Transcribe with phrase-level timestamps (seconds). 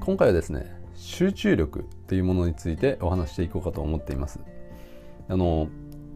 [0.00, 4.40] 今回はですね集中力というものについてお話していこうかと思っています。
[5.28, 5.68] あの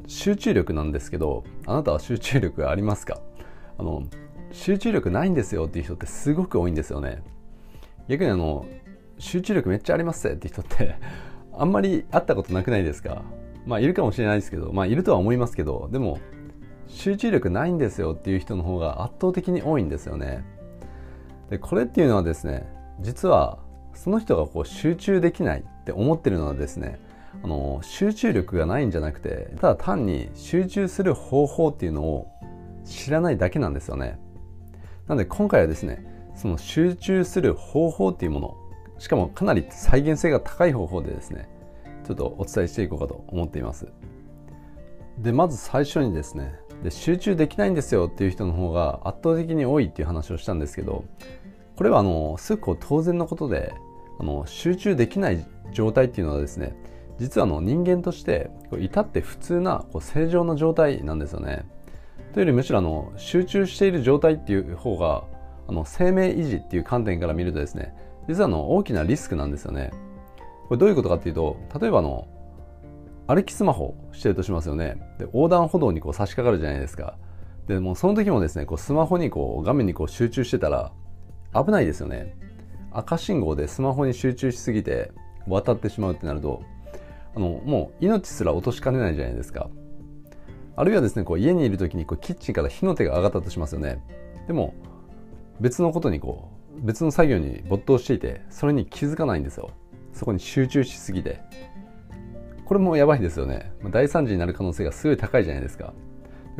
[0.07, 3.21] 集中力なんですけどあなたは集中力ありますか？
[3.79, 4.03] あの
[4.53, 7.23] 集中力ないんですよっていう人ってすごく多いんですよね。
[8.09, 8.66] 逆にあの
[9.19, 10.96] 集中力めっちゃありますって人って
[11.57, 13.23] あんまり会ったことなくないですか？
[13.66, 16.19] まあいるかもしれないですけどまあいるとは思いますけどでも
[16.89, 20.45] 集中力ないんですよっていう人の方が圧倒的に多いんですよね。
[21.51, 22.66] でこれっていうのはですね
[23.01, 23.59] 実は
[23.95, 26.98] その人がこう集中できないって思ってるのはですね
[27.43, 32.30] あの集中力がないんじゃなくてただ単に集中する方法っていうのを
[32.85, 34.19] 知らないだけなんですよね。
[35.09, 36.05] なので今回はですね
[36.35, 38.57] その集中する方法っていうもの
[38.99, 41.49] しかもかなり再現性が高い方法でですね
[42.07, 43.88] ちょっとお伝えしていこうかと思っています。
[45.19, 51.05] でまず最初にですねで集中できないんですよっていう人の方が圧倒的に多いっていう話をしたんですけど
[51.77, 53.74] これはあのすごく当然のことで
[54.18, 56.76] あの集中できない状態っていうのはですね
[57.18, 61.65] 実はの人間として至って普通なこう正常な状態なんですよね。
[62.32, 65.25] というよりむしろあの集中している状態っていう方が
[65.69, 67.94] あの生命維持っていう観点から見るとですね
[68.28, 69.91] 実はの大きなリスクなんですよね。
[70.69, 72.26] これどういうことかっていうと例えばの
[73.26, 74.97] 歩きスマホしてるとしますよね。
[75.19, 77.16] で横断歩道にこう差し掛かるじゃないですか。
[77.66, 80.93] でもその時もですねこうスマホにこう画面にこう集中してたら
[81.54, 82.37] 危ないですよね。
[82.94, 85.12] 赤信号でスマホに集中しすぎて
[85.47, 86.62] 渡ってしまうってなると
[87.34, 89.69] あのもう命すら落としかねないじゃないですか。
[90.76, 94.03] あるいはですねこう家にいる時にこうキッチンから火の手が上がったとしますよね。
[94.47, 94.75] でも
[95.60, 96.50] 別のことにこ
[96.82, 99.70] う別の作業に没頭していてそれに気づかないんですよ。
[100.12, 101.41] そこに集中しすぎて。
[102.65, 103.72] これもやばいですよね。
[103.91, 105.92] 大惨事になる可能性がすごい高いじゃないですか。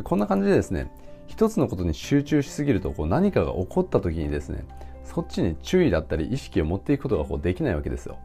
[0.03, 0.91] こんな感じでですね、
[1.27, 4.67] 一つのことに集中しすぎるとこう何かが起こった時にですね、
[5.05, 8.19] そっちに注意だったり意識を持っていくことがこうできないわけですよ。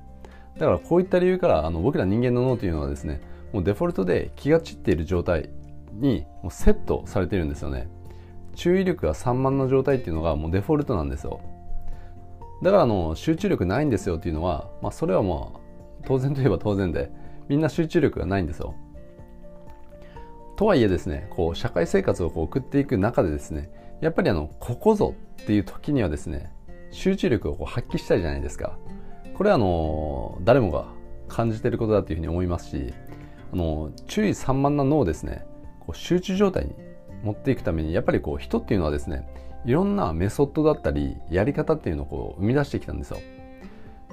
[0.58, 3.21] だからこういった理由からあの僕ら人間の脳というのはですね、
[3.54, 5.49] もうデフォルトで気が散っている状態
[5.93, 7.87] にもうセットされてるんですよね。
[8.55, 11.39] 注意力が散漫な状態っていうのがもうデフォルトなんですよ。
[12.61, 15.59] だからあの集中力ないんですよっていうのは、まあ、それはまあ
[16.05, 17.09] 当然といえば当然で
[17.48, 18.75] みんな集中力がないんですよ。
[20.58, 23.70] とはいえですねこう社会生活をこう送っていく中でですね
[24.02, 26.52] やっぱりあのここぞっていう時にはですね
[26.92, 28.77] 集中力をこう発揮したいじゃないですか。
[29.33, 30.88] これはあの誰もが
[31.27, 32.94] 感じていることだというふうに思いますし
[33.54, 35.45] あの注意散漫な脳をですね。
[35.80, 36.76] こう集中状態に
[37.23, 39.28] 持っていくためにやっぱりこう人っていうのはですね
[39.66, 43.17] いろんなメソッドだったりやり方っていうのをこう生み出してきたんですよ。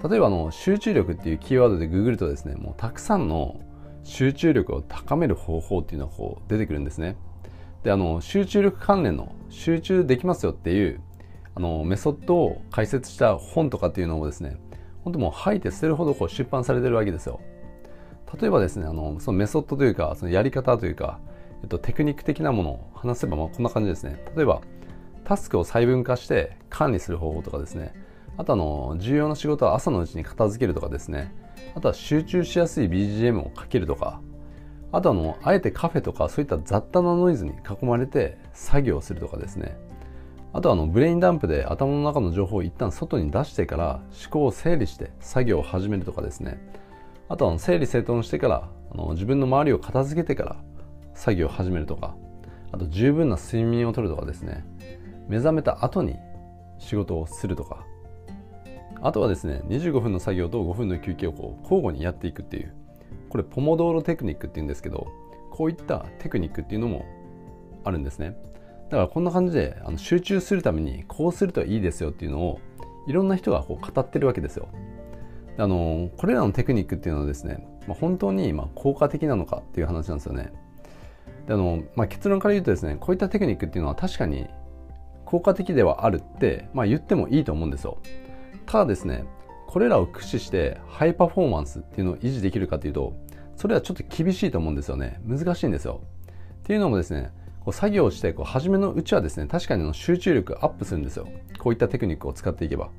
[0.09, 3.61] 例えばあの集中力っていうキーワードでググるとですねもうたくさんの
[4.05, 7.17] 集中力を高める方法っていうのがこう出てくるんですね。
[7.83, 11.01] であの集中力関連の集中できますよっていう
[11.57, 14.59] あのメソッドを解説した本とかっていうのもですね
[15.03, 17.41] 本当もう吐いて捨てるほどこう出版されてるわけですよ。
[18.41, 21.19] 例えばですねあのそのメソッドというかそのやり方というか、
[21.63, 24.23] えっと、テクニック的なものを話せばまあこんな感じですね。
[24.37, 24.61] 例えば
[25.25, 27.95] タスクを細分化して管理する方法とかですね。
[28.37, 31.35] あとあの重要な仕事は朝のうちに片付けるとかですね。
[31.75, 34.21] あとは集中しやすい BGM をかけるとか。
[34.93, 39.77] あとあのあえてカフェとかそういった雑多なノイズに囲まれて作業するとかですね。
[40.57, 46.59] あとはあのブレインダンプで頭の中の情報を一旦外に出してから思考を整理して作業を始めるとかですね。
[47.29, 50.57] あとは整理整頓してからあの自分の周りを片付けてから
[51.13, 52.17] 作業を始めるとか。
[52.73, 54.65] あと十分な睡眠をとるとかですね。
[55.29, 56.17] 目覚めた後に
[56.79, 57.85] 仕事をするとか。
[59.03, 62.73] あとはですね25分の作業と5分の休憩をこう交互にやっていくっていう。
[63.29, 65.07] これポモドーロテクニックっていうんですけど
[65.51, 67.05] こういったテクニックっていうのも
[67.85, 68.39] あるんですね。
[68.87, 72.61] だからこんな感じであの集中するためにこうするといいですよっていうのを
[73.07, 74.69] いろんな人がこう語ってるわけですよ。
[75.59, 80.53] あのこれらのテクニックっていうのはですね、まあ、本当にま効果的なのかっていう話なんですよね。
[81.47, 84.47] であの、まあ、結論から言うとですねこういったテクニックっていうのは確かに
[85.25, 87.99] 効果的ではあるって、まあ、言ってもいいと思うんですよ。
[88.67, 89.25] ただですね
[89.67, 93.15] これらを駆使してハイパフォーマンスっていうのを維持できるかというと
[93.57, 95.21] それはちょっと厳しいと思うんですよね。
[95.25, 96.03] 難しいんですよ。
[96.61, 97.31] っていうのもですね
[97.67, 101.27] こう作業してこう初めのうちはですね確かにの集中力アップするんですよ。
[101.59, 102.91] こういったテクニックを使っていけば。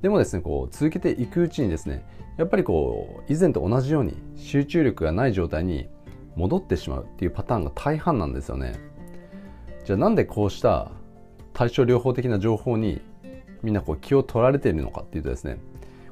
[0.00, 2.02] でもですねこう続けていくうちにですね
[2.38, 5.90] やっぱりこう以前と同じように集中力がない状態に
[6.34, 8.80] 戻ってしまうっていうパターンが大半なんですよね。
[9.84, 10.90] じゃあなんでこうした
[11.52, 13.02] 対症療法的な情報に
[13.62, 15.58] みんなこう気を取られているのかっていうとですね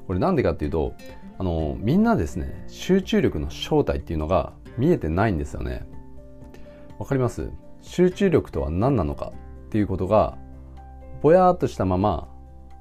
[0.05, 0.93] これなんでかっていうと
[1.39, 5.87] あのみんなですね集中力の正体っていうのが見えてないんですよね。
[6.99, 7.49] わかります？
[7.85, 9.31] 集中力とは何なのか
[9.67, 10.37] っていうことが
[11.21, 12.27] ぼやっとしたまま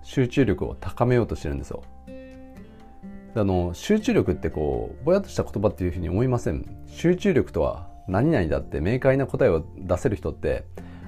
[0.02, 1.82] 集中力を高めようとしてるんですよ。
[3.36, 6.64] あの集中力ってこうぼやっとした言葉っていうふうに思いません。
[6.86, 10.64] 集中力とは何々だって明快な答えを出せる人って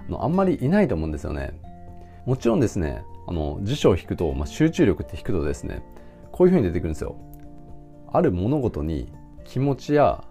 [0.09, 1.59] あのあんまりいないと思うんですよね。
[2.27, 5.83] もちろんですねあの辞書を引くと、まあ、集中力って引くとですね
[6.33, 7.17] こういうふうに出てくるんですよ。
[8.13, 9.11] ある物事に
[9.45, 10.23] 気持ちや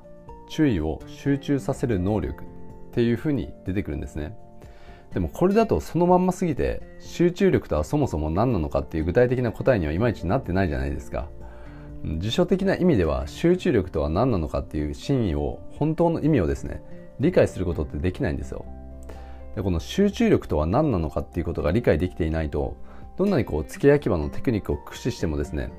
[0.49, 2.43] 注意を集中させる能力。
[2.43, 2.54] っ
[2.95, 4.37] っていうふうに出てくるんですね。
[5.13, 11.27] でもこれだとそのまんますぎて集中力とはそもそも何なのかっていう具体的な答えにはいまいちなってないじゃないですか。
[12.19, 16.81] 辞書的な意味では集中力とは何なのかっていう真意を本当の意味をですね
[17.19, 18.65] 理解することってできないんですよ。
[19.55, 22.77] でこの集中力とは何なのかっていうことが理解できていないと
[23.17, 25.69] どんなにこう付け焼き場のテクニックを駆使してもですね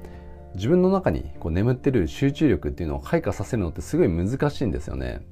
[0.54, 5.22] 自分の中にこう眠ってる集中力っていうのを開花させるのってすごい難しいんですよね。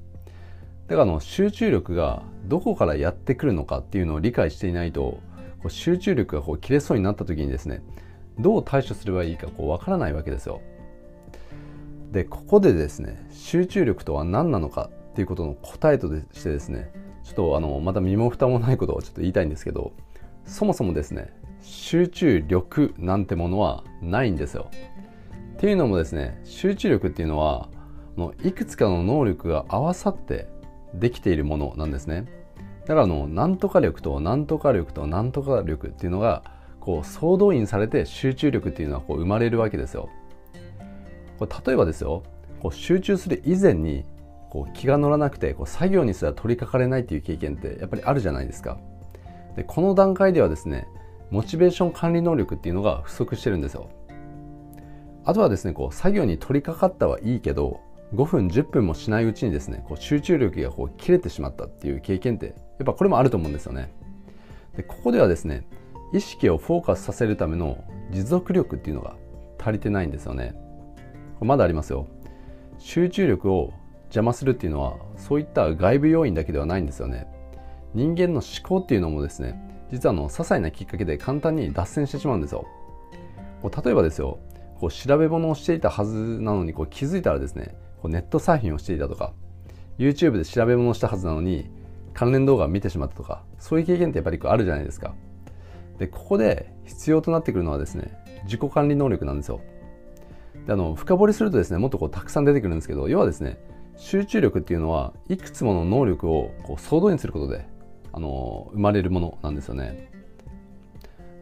[0.87, 5.19] だからあの集中力がどこからやってくるのかっていうのを理解していないと
[5.59, 7.81] こう集中力がこう切れそうになった時にですね
[8.37, 10.61] どう対処すればいいかこう分からないわけですよ。
[12.11, 16.91] でここでですね集中力とは何なのかっていうことの答えとしてですね
[17.23, 19.91] ちょっとあのまた身も蓋もないことをちょっと言いたいんですけど
[20.45, 24.69] そもそもですね集中力なんてものはないんですよ。
[25.55, 27.69] っていうのもですね集中力っていうのは
[28.15, 30.47] もういくつかの能力が合わさって
[30.99, 32.25] できているものなんですね。
[32.81, 36.43] だからあのなんとか力となんとか力となんとか力っていうのが
[36.79, 40.09] こう総動員されて集中力っていうのはこう生まれるわけですよ。
[41.39, 42.23] これ例えばですよ
[42.61, 44.05] こう集中する以前に
[44.49, 48.77] こう気が乗らなくてこう作業にすら取り掛かれないっていう経験ってやっぱりあるじゃないですか。
[49.55, 50.87] でこの段階ではですね
[51.31, 53.89] モチベーション管理能力っていうのが不足してるんですよ。
[55.25, 57.79] あとはですねこう作業に取り掛かったはいいけど
[58.15, 62.51] 5分10分もしないうちにですねこう集中力がこう切れてしまったっていう経験ってや
[62.83, 63.93] っぱこれもあると思うんですよね。
[64.75, 65.65] でここではですね
[66.13, 69.15] 意識をフォーカスさせるための持続力っていうのが
[69.59, 70.55] 足りてないんですよね。
[71.41, 72.07] まだありますよ。
[72.77, 73.73] 集中力を
[74.05, 77.27] 邪魔するっていうのはそういった外部要因だけではないんですよね。
[77.93, 79.59] 人間の思考っていうのもですね
[79.91, 82.65] 実はあの些細なきっかけで簡単に脱線してしまうんですよ。
[83.63, 84.39] 例えばですよ。
[84.79, 87.75] こう調べ物をしていたはずなのにこう気づいたらですね
[88.05, 89.33] こうネットサーフィンをしていたとか
[89.97, 91.71] YouTube で調べ物をしたはずなのに
[92.13, 95.15] 関連動画を見てしまったとかそういう経験ってやっぱりあるじゃないですか。
[95.97, 99.61] でここで必要となってくるのはですね自己管理能力なんですよ。
[100.67, 103.57] であの深掘りするとですねもっとこうたくさん出てくるんですけど要はですね
[103.97, 107.65] 集中力っていうのはいくつもの能力をこう総動員することで
[108.13, 110.11] あの生まれるものなんですよね。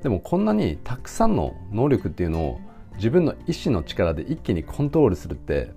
[0.01, 2.61] でもこんなにたくさんの能力っていうのを
[2.95, 5.71] 自分の意志の力で一気にコントロールするって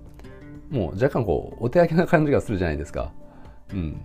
[0.69, 3.11] もう若干こうお手上げな感じがするじゃないですか。
[3.71, 3.99] うん。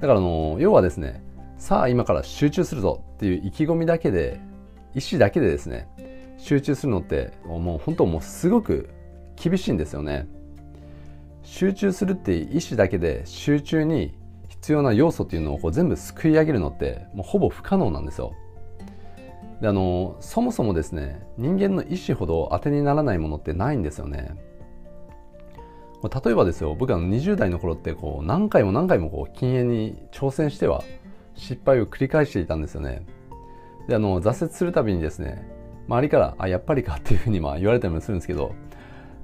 [0.00, 1.22] だからあの要はですね
[1.56, 4.40] さあ今から集中するぞっていう意気込みだけで
[4.94, 5.88] 意志だけでですね
[6.38, 8.90] 集中するのってもう本当もうすごく
[9.36, 10.28] 厳しいんですよね。
[11.42, 14.14] 集中するっていう意志だけで集中に
[14.48, 18.34] 必要な要素っていうのをこう全部すくい上げるのってもうほぼ不可能なんですよ。
[19.60, 24.36] であのそもそもですね人間の意志ほど当てにならないものってないんですよね。
[26.02, 30.84] 例えばですよ僕は20代の頃ってこう何回も何回もこう禁煙に挑戦しては
[31.34, 33.04] 失敗を繰り返していたんですよね。
[33.88, 35.44] であの挫折するたびにですね
[35.88, 38.54] 周りからあやっぱりかっていうふうにまあ言われたりもするんですけど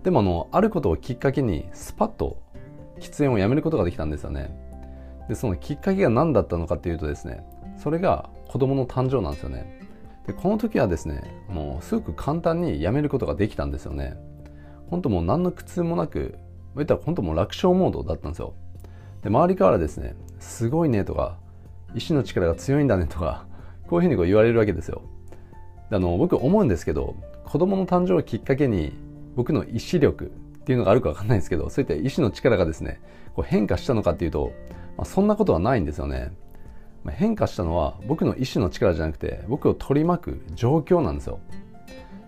[0.02, 2.42] でもあのあることをきっかけにスパッと
[2.98, 4.56] 喫煙をやめることができたんですよね。
[5.28, 7.44] でそのきっかけが何だったのかっていうとですね
[7.76, 9.80] それが子供の誕生なんですよね。
[10.26, 14.16] でこの時はですねもうすごく簡単にやめることができたんですよね。
[14.88, 16.38] 本当もう何の苦痛もなく
[16.76, 18.54] 言ったら本当もう楽勝モードだったんですよ。
[19.22, 21.38] で周りからですねすごいねとか
[21.94, 23.46] 意志の力が強いんだねとか
[23.88, 25.02] こういうふうにこう言われるわけですよ。
[25.90, 27.14] あの僕思うんですけど
[27.44, 28.92] 子供の誕生をきっかけに
[29.36, 30.28] 僕の意志力っ
[30.64, 33.00] ていうのがあるか分かんないですけどそういった意志の力がですね
[33.34, 34.52] こう変化したのかっていうと、
[34.96, 36.32] まあ、そんなことはないんですよね。
[37.10, 41.38] 変化したのは僕の意志の力じゃなくて僕を取り巻く状況なんですよ。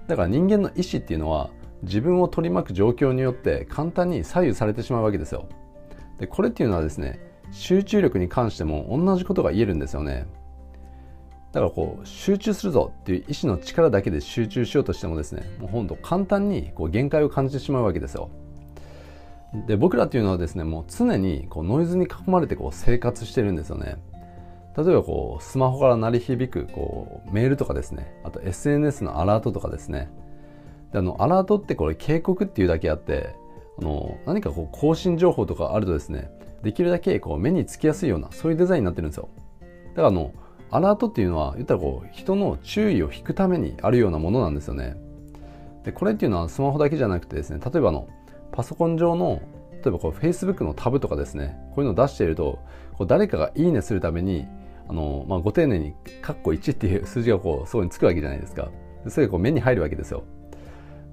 [0.06, 1.50] だから人間の意志っていうのは
[1.82, 5.48] 自分を取り巻く状況によって簡単に左右されてしまうわけですよ。
[6.18, 7.20] でこれっていうのはですね
[7.52, 10.26] 集中力に関しても同じことが言えるんですよね。
[11.52, 18.30] だからこう集中するぞっていう意志の力だけで集中しようとしてもですねもうほんと簡単にこう限界を感じてしまうわけですよ。
[19.66, 23.96] で僕らっていうのはですねもう常にこうノイズに囲まれてこう生活してるんですよね。
[24.76, 30.10] 例えばこうスマホから鳴り響くこうメールとかですねあと SNS のアラートとかですね
[30.96, 33.34] であのアラートってこれ警告っていうだけあって
[33.78, 36.30] あの何かこう更新情報とかあるとですね
[36.62, 39.28] できるだけこう目につきやすいようなそういうデザインになってるんですよ。
[39.90, 40.32] だからあの
[40.70, 44.96] アラートっていうのは言ったらこう人の注意を引くためにあるようなものなんですよね。
[45.84, 48.08] でこれっていうのはスマホだけじゃなくてですね例えばの
[48.50, 52.58] パソコン上の例えばこう Facebook のタブとかですねこういうのを出していると
[52.94, 54.46] こう誰かがいいねするために
[54.88, 58.70] あの、まあ、ご丁寧にカッコ1っていう数字がこうそこにつくわけじゃないですか。
[59.08, 60.24] それがこう目に入るわけですよ。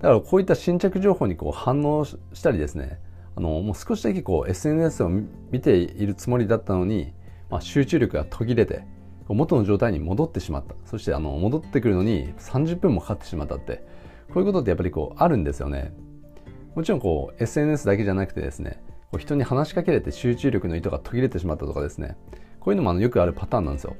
[0.03, 2.99] だからこういった新着情報にこう反応したりですね
[3.37, 7.13] あのもう少しだけこう SNS を見ているつもりだったのに、
[7.49, 8.83] まあ、集中力が途切れて
[9.29, 10.75] 元の状態に戻ってしまった。
[10.83, 13.77] そしてあの戻ってくるのに30分もかかってしまったって
[14.27, 15.93] こういうことってやっぱりこうあるんですよね。
[16.75, 22.17] もちろんこう SNS だけじゃなくてですねこう人に話しかけられて集中力の糸が途切れてしまったとかですね
[22.59, 23.95] こういうのもあのよくあるパターンなんですよ。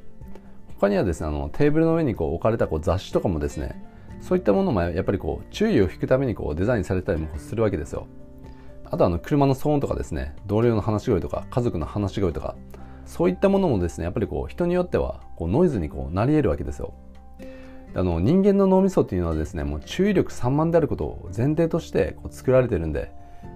[0.76, 3.93] 他にはですねあのテーブルの上にこう置かれたこう雑誌とかもですね
[4.24, 8.08] そういったものもやっぱりこう注意を引くためにこうデザインされたりもするわけですよ。
[8.86, 12.56] あとあの車の騒音とかですね同僚の話し声とか家族の話し声とか
[13.06, 16.94] そういったものもですねやっぱりこう人によってはこうノイズにこうなり得るわけですよ。
[17.96, 23.12] あの人間の脳みそっていうのはですねもう注意力散漫であることを前提としてこう作られてるんで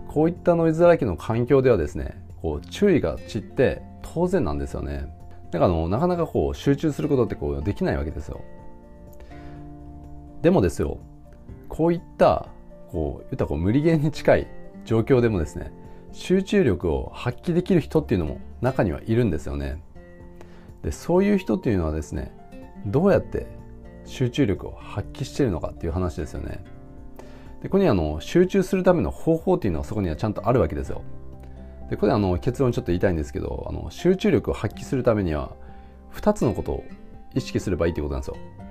[0.09, 5.07] こういったノイズだらけの環境ではですねこう注意が散って当然なんですよね。
[5.49, 8.41] だからあのなかなかこう集中することってこうできないわけですよ。
[10.47, 10.97] でもですよ
[11.67, 12.47] こういった
[12.89, 14.47] こう言ったこう無理ゲーに近い
[14.85, 15.73] 状況でもですね
[16.13, 19.83] 集中力を発揮できる人っていうのも中にはいるんですよね。
[20.83, 22.31] でそういう人っていうのはですね
[22.85, 23.45] どうやって
[24.05, 26.63] 集中力を発揮してるのかっていう話ですよね。
[27.61, 31.01] でここにあの集中するための方法っていうのはそこにはちゃんとあるわけですよ。
[31.89, 35.51] でこれあの結論ちょっと言いたいんですけどあの集中力を発揮するためには
[36.13, 36.85] 2つのことを
[37.35, 38.66] 意識すればいいということなんですよ。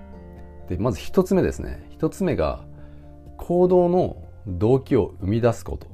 [0.68, 1.88] でまず1つ目ですね。
[1.98, 2.64] 1つ目が
[3.36, 5.86] 行動の動機を生み出すこと。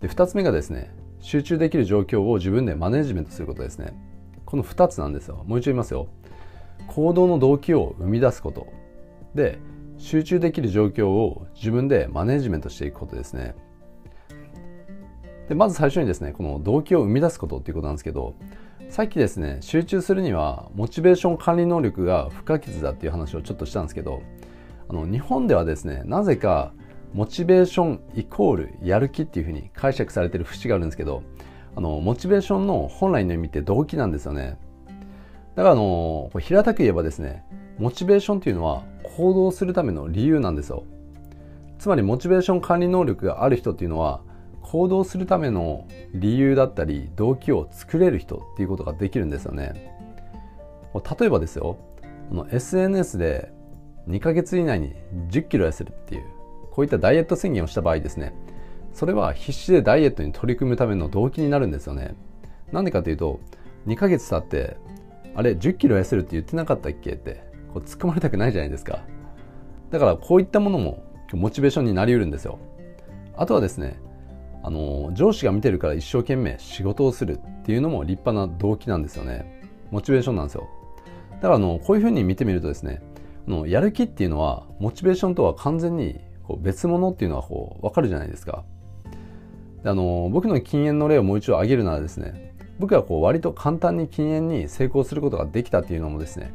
[0.00, 3.92] で2つ目がですね集中できる状況を自分でマネジメントすることですね。
[4.44, 5.44] この2つなんですよ。
[5.46, 6.08] もう一度言いますよ。
[6.88, 8.66] 行動の動機を生み出すこと。
[9.34, 9.58] で
[9.98, 13.54] 集中できる状況を自分でマネジメントしていくことですね。
[15.48, 18.34] でまず最初にですねこの動機を生み出すことっていうことなんですけど
[18.88, 24.22] さっきですね集中するにはモチベーション管理能力が不可欠だっていう話をちょっとしたんですけど
[24.88, 26.72] あの日本ではですねなぜか
[27.12, 31.22] モチベーションイコールやる気っていうふうに解釈されてる節があるんですけど
[31.74, 34.58] あのモチベーションの本来の意味って動機なんですよね。
[35.56, 37.44] だからあの平たく言えばですね
[37.78, 38.84] モチベーションっていうのは
[39.16, 40.84] 行動するための理由なんですよ。
[41.78, 44.20] つまりモチベーション管理能力がある人っていうのは
[44.66, 49.94] 行動するための理由だったり動機を作れる人っていうことができるんですよね。
[51.20, 51.76] 例えばですよ
[52.30, 53.52] この SNS で
[54.08, 54.94] 2ヶ月以内に
[55.30, 56.24] 1 0キロ痩せるっていう
[56.72, 58.34] こういったダイエット宣言をした場合ですね。
[58.92, 62.16] それは必死でダイエットに取り組むための動機になるんですよね。
[62.72, 63.38] なんでかというと
[63.86, 64.78] 2ヶ月経って
[65.36, 69.04] あれ1 0キロ痩せるって言ってなかったっけってこう突っ込まれたくないじゃないですか。
[69.90, 72.58] だからこういったものもモチベーションになりうるんですよ。
[73.36, 74.00] あとはですね
[74.66, 79.62] あの上司が見てるから一生懸命仕事をするっていうのも立派な動機なんですよね。
[79.92, 80.68] モチベーションなんですよ。
[81.34, 83.00] だからあのこういうふうに見てみるとですね
[83.46, 88.64] あのやる気っていうのはモチベーションとは完全にこう別物っていうのはこう分かるじゃないですか。
[89.84, 96.52] であの僕の禁煙の例をもう一度挙げるならですね僕はこう割と簡単に禁煙に成功することができたっていうのもですね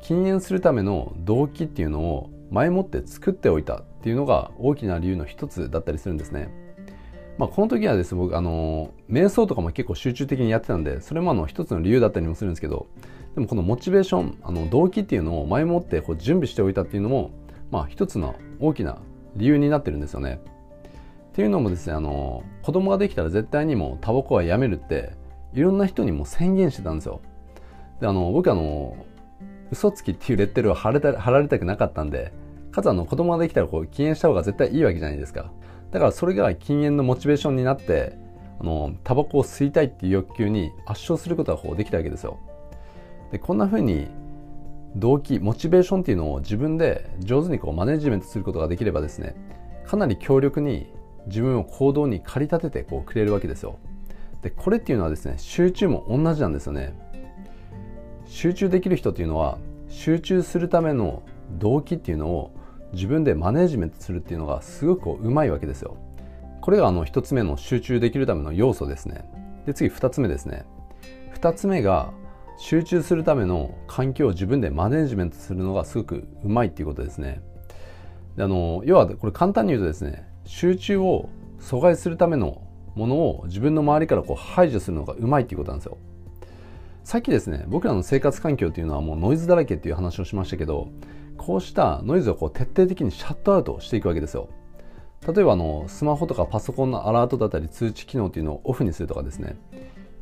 [0.00, 6.61] 禁煙するための動機っていうのを前もって作っておいたっていうのが大きな理由の一つだったりするんですね。
[7.38, 12.86] まあ、この時はですね僕あの瞑想とかも結構集中的にやってたんでそれもあの一つの理由だったりもするんですけど
[13.34, 17.30] でもこのモチベーションあの動機っていうのを前もってこう準備しておいたっていうのも
[17.70, 18.98] まあ一つの大きな
[19.34, 20.40] 理由になってるんですよね。
[21.30, 25.12] っていうのもですねあの子供ができたら絶対にもタバコはやめるって
[25.54, 27.22] いろんな人にも宣言してたんですよ。
[28.00, 29.06] であの僕あの
[29.70, 32.32] 嘘つきっていうレッテルを貼,れた貼られたくなかったんで
[32.70, 35.50] かつあの子供ができたらこう禁煙した方が絶対いいわけじゃないですか。
[35.92, 38.16] だからそれが禁煙のモチベーションになって
[38.58, 42.38] あのタバコを吸いたいっていう欲求に圧勝することがこうできたわけですよ。
[43.30, 44.08] でこんな風に
[44.96, 49.34] 動機モチベーションっていうのを自分で上手にこうマネジメントすることができればですね
[49.86, 50.86] かなり強力に
[51.26, 53.78] 自分を行動に駆り立ててこうくれるわけですよ
[54.42, 56.94] でこれっていうのはですね集中も同じなんですよね
[58.26, 59.58] 集中できる人っていうのは
[59.88, 61.22] 集中するための
[61.58, 62.54] 動機っていうのを
[62.92, 65.96] 自分でマネジメントするっていうのがすごくうまいわけですよ
[66.60, 69.24] これがあの1つ目の集中できるための要素ですね
[69.66, 70.64] で次2つ目ですね
[71.34, 72.12] 2つ目が
[72.58, 77.42] 集中するための環境を自分でマネージメントするのがすごくうまいっていうことですね。
[78.36, 82.62] であの要はこれ簡単に言うとですね集中を阻害するための
[82.94, 85.98] ものを自分の周りからこう排除するのがうまいっていうことなんですよ。
[87.04, 90.88] さっきですね僕らの生活環境というのはもうノイズだらけっていう話をしましたけど
[91.36, 94.48] こうしたノイズをこう徹底的にシャットアウトしていくわけですよ。
[95.26, 99.56] 例えばあのスマホとかパソコンのアラートだったり通知機能っていうのをオフにするとかですね。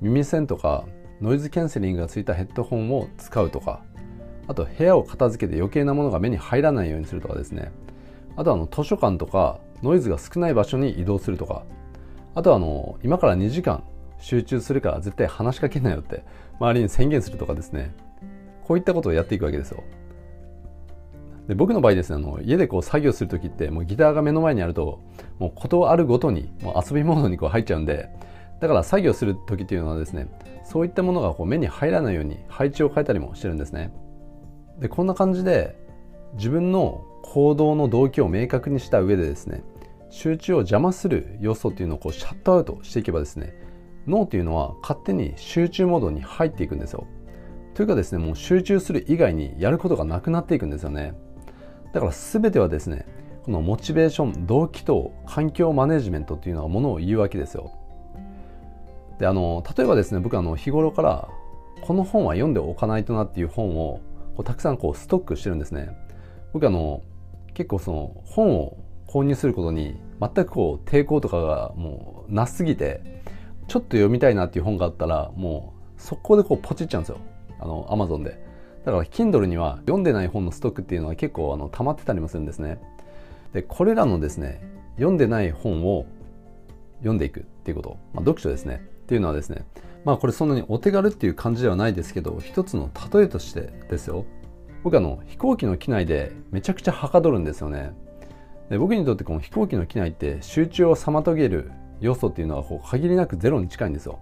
[0.00, 0.84] 耳栓とか
[1.20, 3.82] ノイズキャンセリングがついたヘッドホンを使うとか。
[4.48, 7.70] あと部屋を片付けて余計なものが目に入らないようにするとかですね。
[8.36, 11.64] あとあの図書館とかノイズが少ない場所に移動するとか。
[12.34, 13.84] あとはあの今から2時間
[14.20, 16.24] 集中するから絶対話しかけないよって
[16.60, 17.94] 周りに宣言するとかですね
[18.62, 19.82] こういったことをやっていくわけですよ。
[21.48, 25.00] で僕の場合ですねあの家でこう作業する時ってもうギターが目の前にあると
[25.40, 28.08] もうことあるごとにもう遊びモードにこう入っちゃうんで
[28.60, 30.28] だから作業する時っていうのはですね
[30.64, 33.92] そういったものがこう目に入らないように配置を変えたりもしてるんですね。
[34.78, 35.76] でこんな感じで
[36.34, 39.64] 自分の行動の動機を明確にした上でですね
[40.10, 43.54] 集中を邪魔する要素っていうのをこうシャットアウトしていけばですね
[44.06, 47.06] 脳というのは勝手に集中モードに入っていくんですよ。
[47.74, 51.14] というかですねもう集中する以外にやることがなくなっていくんですよね。
[51.92, 53.06] だから全てはですね
[53.44, 57.72] このモチベーション動機と環境マネジメントっていうのはものを言うわけですよ。
[59.18, 61.28] であの例えばですね僕あの日頃から
[61.82, 64.00] この本は読んでおかないとなっていう本を
[64.36, 65.90] こうたくさんこうストックしてるんですね。
[66.52, 67.02] 僕あの
[67.54, 68.76] 結構その本を
[69.06, 73.19] 購入することに全くこう抵抗とかがもうなすぎて
[73.70, 77.18] ちょっと読みたいなっていう本があったらもう速攻でこうポチっちゃうんですよ。
[77.60, 78.44] あの Amazon で。
[78.84, 82.80] だから Kindle には読んでない本のストックっていうのは結構あの溜まってたりもするんですね。
[83.52, 84.60] でこれらのですね
[84.96, 86.04] 読んでない本を
[86.98, 88.82] 読んでいくっていうこと、まあ、読書ですね。
[88.84, 89.64] っていうのはですね
[90.04, 94.24] まあこれそんなにお手軽っていう感じではないですけど一つの例えとしてですよ。
[94.82, 97.92] 僕あの飛行機の機内でめちゃくちゃはかどるんですよね。
[98.68, 101.70] で僕にとってこの飛行機の機内って集中を妨げる
[102.00, 104.18] 要素っていうのはこう限りなくゼロに近いんですよ。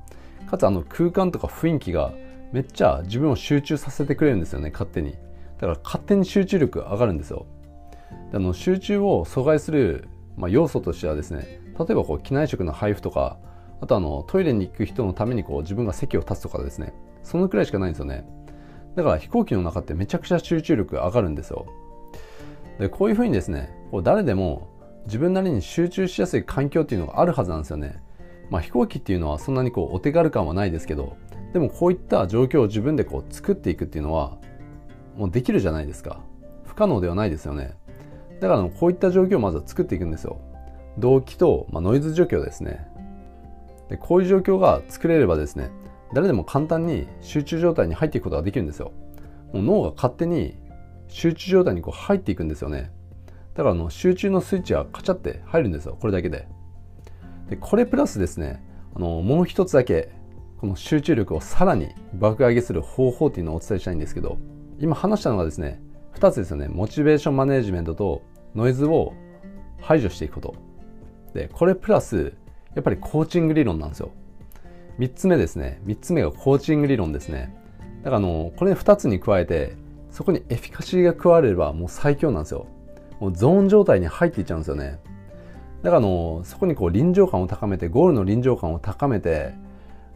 [0.50, 2.12] かつあの空間とか雰囲気が
[2.52, 5.12] めっちゃ自分を集中させてくれるんですよね勝手に。
[5.12, 7.46] だから勝手に集中力上がるんですよ。
[8.32, 13.38] あの集中を阻害する、まあ、要素としてはですね例えばこう機内食の配布とか
[13.80, 16.94] あとあのトイレに行く人のためにこう自分が席を立つとかですね。
[17.22, 18.26] そのくらいしかないんですよね。
[18.96, 21.66] だから飛行機の中ってめちゃくちゃ集中力上がるんですよ。
[22.78, 24.68] でこういうふうにですねこう誰でも
[25.06, 28.02] 自分なりに集中しやすい環境っていうのがあるはずなんですよね。
[28.50, 31.16] まあ飛行機っていうのはそんなにこうお手軽感はないですけど
[31.52, 34.38] でもこういった状況を自分でこう作っていくっていうのは
[35.16, 36.20] もうできるじゃないですか。
[36.64, 37.74] 不可能ではないですよね。
[38.40, 40.40] だからこういった状況をまずは作っていくんですよ。
[40.98, 42.86] 動機と、まあ、ノイズ除去ですね。
[43.88, 45.70] でこういう状況が作れればですね
[46.12, 48.92] 誰でも簡単に集中状態に入っていくことができるんですよ。
[49.52, 50.56] もう脳が勝手に
[51.08, 52.90] 集中状態にこう入っていくんですよね。
[53.58, 55.98] だからあの集中のスイッチがカチャって入るんですよ。
[56.00, 56.46] これだけで。
[57.50, 58.62] でこれプラスですね
[58.94, 60.12] あのもう一つだけ
[60.58, 64.38] この集中力をさらに爆上げする方法っていうのをお伝えしたいんですけど
[64.78, 65.82] 今話したのがですね
[66.14, 66.68] 2つですよね。
[66.68, 68.22] モチベーションマネジメントと
[68.54, 69.12] ノイズを
[69.80, 70.54] 排除していくこと。
[71.34, 72.34] でこれプラス
[72.76, 74.12] やっぱりコーチング理論なんですよ。
[75.00, 75.80] 3つ目ですね。
[75.84, 77.52] 3つ目がコーチング理論ですね。
[78.04, 79.74] だからあのこれ2つに加えて
[80.12, 82.68] そこにエフィカシーが加わればもう最強なんですよ。
[83.20, 84.98] もうゾーン状態に入っていっちゃうんですよね。
[85.82, 89.54] だからあのそこにこう臨場感を高めてゴールの臨場感を高めて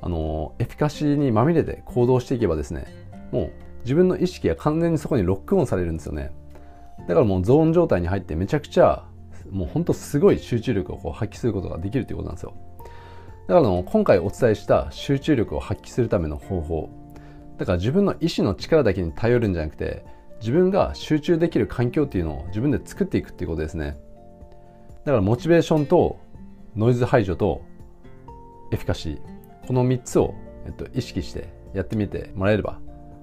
[0.01, 2.87] あのエフィカシーにまみれて行動していけばですね
[3.31, 3.53] もう
[3.85, 6.33] 自分の意識が完全にそこにロックオンされるんですよね。
[7.09, 9.05] だからもうゾーン状態に入ってめちゃくちゃ
[9.51, 12.55] もうほんとすごい集中力をこう発揮することができるということなんですよ。
[13.49, 16.91] だからの今回お伝えした集中力を発揮するための方法。
[17.59, 20.05] だから自分の意志の力だけに頼るんじゃなくて
[20.43, 23.97] 自分が集中できる環境っていうのを自分で作っていくっていうことですね。
[25.05, 26.19] だからモチベーションと
[26.77, 27.63] ノイズ排除と
[28.73, 29.67] エフィカシー。
[29.67, 30.35] この3つを、
[30.67, 32.81] えっと、意識してやってみてもらえれば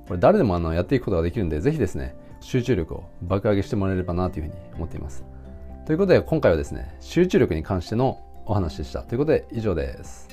[0.07, 5.25] これ誰でもあのやっていくことができるんでぜひですね集中力を爆上げしてもらえればなというふうに思っています。
[5.85, 9.03] ということで今回はですね集中力に関してのお話でした。
[9.03, 10.29] ということで以上です。